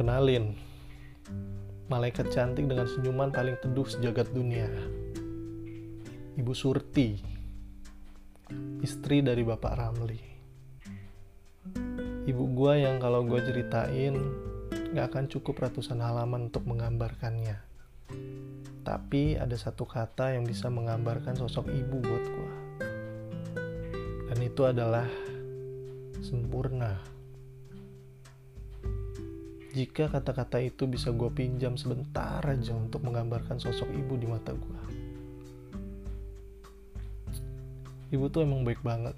[0.00, 0.56] Kenalin,
[1.92, 4.64] malaikat cantik dengan senyuman paling teduh sejagat dunia.
[6.40, 7.20] Ibu Surti,
[8.80, 10.20] istri dari Bapak Ramli.
[12.24, 14.16] Ibu gua yang kalau gua ceritain
[14.96, 17.60] gak akan cukup ratusan halaman untuk menggambarkannya.
[18.80, 22.54] Tapi ada satu kata yang bisa menggambarkan sosok ibu buat gua.
[24.32, 25.04] Dan itu adalah
[26.24, 27.19] sempurna.
[29.70, 34.80] Jika kata-kata itu bisa gue pinjam sebentar aja untuk menggambarkan sosok ibu di mata gue.
[38.10, 39.14] Ibu tuh emang baik banget.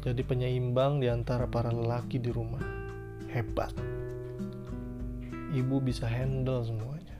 [0.00, 2.64] Jadi penyeimbang di antara para lelaki di rumah.
[3.28, 3.76] Hebat.
[5.52, 7.18] Ibu bisa handle semuanya.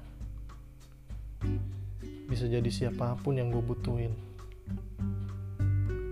[2.24, 4.16] Bisa jadi siapa pun yang gue butuhin.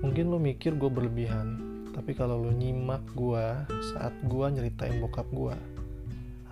[0.05, 3.45] Mungkin lo mikir gue berlebihan, tapi kalau lo nyimak gue
[3.95, 5.55] saat gue nyeritain bokap gue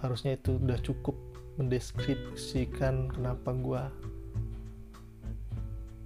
[0.01, 1.17] harusnya itu udah cukup
[1.61, 3.83] mendeskripsikan kenapa gue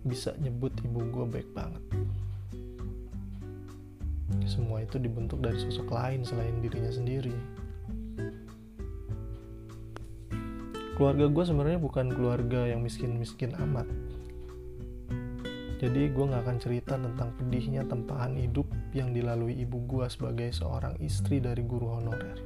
[0.05, 1.81] bisa nyebut ibu gue baik banget.
[4.45, 7.33] Semua itu dibentuk dari sosok lain selain dirinya sendiri.
[10.95, 13.89] Keluarga gue sebenarnya bukan keluarga yang miskin-miskin amat
[15.85, 18.65] jadi gue gak akan cerita tentang pedihnya tempahan hidup
[18.97, 22.41] yang dilalui ibu gue sebagai seorang istri dari guru honorer.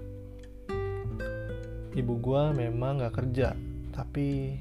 [1.94, 3.54] Ibu gue memang gak kerja,
[3.94, 4.58] tapi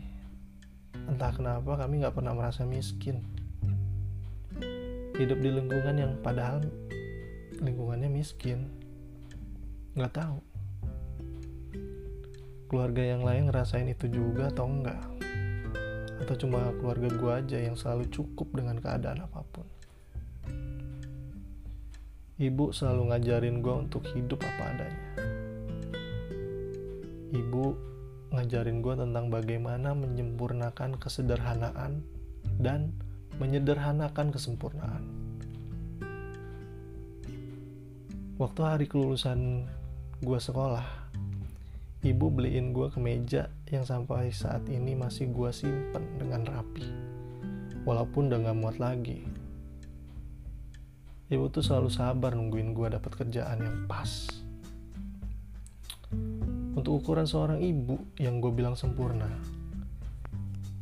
[0.94, 3.26] entah kenapa kami gak pernah merasa miskin.
[5.18, 6.62] Hidup di lingkungan yang padahal
[7.58, 8.70] lingkungannya miskin.
[9.98, 10.38] Gak tahu.
[12.70, 15.17] Keluarga yang lain ngerasain itu juga atau enggak
[16.18, 19.68] atau cuma keluarga gue aja yang selalu cukup dengan keadaan apa pun?
[22.38, 25.06] Ibu selalu ngajarin gue untuk hidup apa adanya.
[27.34, 27.66] Ibu
[28.30, 32.06] ngajarin gue tentang bagaimana menyempurnakan kesederhanaan
[32.62, 32.94] dan
[33.42, 35.04] menyederhanakan kesempurnaan.
[38.38, 39.66] Waktu hari kelulusan
[40.22, 41.07] gue sekolah
[42.12, 46.88] ibu beliin gue kemeja yang sampai saat ini masih gue simpen dengan rapi.
[47.84, 49.24] Walaupun udah gak muat lagi.
[51.28, 54.32] Ibu tuh selalu sabar nungguin gue dapat kerjaan yang pas.
[56.78, 59.28] Untuk ukuran seorang ibu yang gue bilang sempurna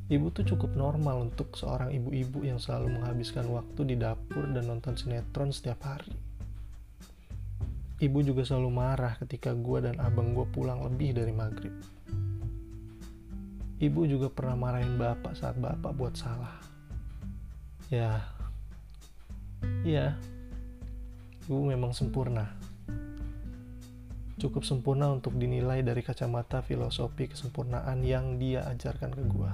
[0.06, 4.94] ibu tuh cukup normal untuk seorang ibu-ibu yang selalu menghabiskan waktu di dapur dan nonton
[4.94, 6.14] sinetron setiap hari
[7.96, 11.72] Ibu juga selalu marah ketika gue dan abang gue pulang lebih dari maghrib.
[13.80, 16.60] Ibu juga pernah marahin bapak saat bapak buat salah.
[17.88, 18.20] Ya,
[19.88, 20.20] iya,
[21.48, 22.52] ibu memang sempurna.
[24.36, 29.54] Cukup sempurna untuk dinilai dari kacamata filosofi kesempurnaan yang dia ajarkan ke gue.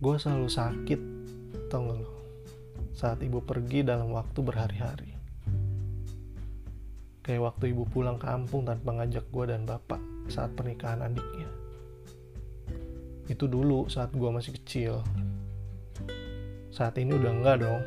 [0.00, 1.00] Gue selalu sakit,
[1.72, 2.19] tau gak lo?
[3.00, 5.16] Saat ibu pergi dalam waktu berhari-hari.
[7.24, 11.48] Kayak waktu ibu pulang kampung tanpa ngajak gue dan bapak saat pernikahan adiknya.
[13.24, 15.00] Itu dulu saat gue masih kecil.
[16.68, 17.80] Saat ini udah enggak dong.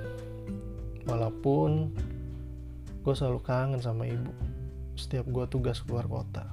[1.05, 1.93] Walaupun
[3.05, 4.33] gue selalu kangen sama ibu
[4.97, 6.49] setiap gue tugas keluar kota.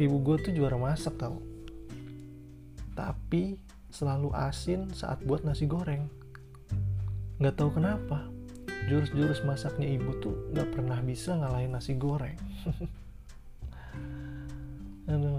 [0.00, 1.36] Ibu gue tuh juara masak tau.
[2.96, 3.63] Tapi
[3.94, 6.10] selalu asin saat buat nasi goreng.
[7.38, 8.26] Nggak tahu kenapa,
[8.90, 12.34] jurus-jurus masaknya ibu tuh nggak pernah bisa ngalahin nasi goreng.
[15.14, 15.38] Aduh.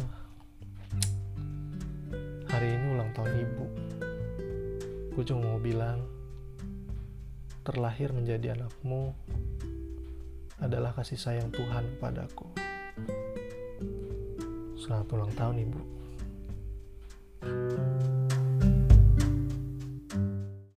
[2.48, 3.66] Hari ini ulang tahun ibu.
[5.12, 6.00] Gue cuma mau bilang,
[7.68, 9.12] terlahir menjadi anakmu
[10.64, 12.48] adalah kasih sayang Tuhan kepadaku.
[14.80, 16.05] Selamat ulang tahun ibu.